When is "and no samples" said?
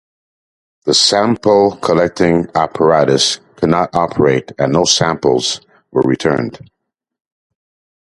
4.57-5.61